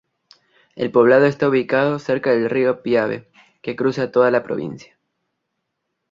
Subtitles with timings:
[0.75, 3.29] El poblado está ubicado cerca del río Piave,
[3.61, 4.97] que cruza toda la provincia.